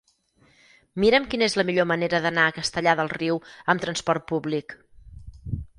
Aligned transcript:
Mira'm 1.03 1.27
quina 1.33 1.49
és 1.49 1.57
la 1.61 1.65
millor 1.71 1.87
manera 1.91 2.23
d'anar 2.25 2.47
a 2.49 2.55
Castellar 2.57 2.99
del 3.01 3.15
Riu 3.19 3.41
amb 3.75 3.87
trasport 3.87 4.31
públic. 4.35 4.77